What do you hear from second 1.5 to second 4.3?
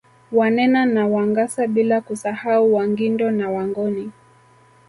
bila kusahau Wangindo na Wangoni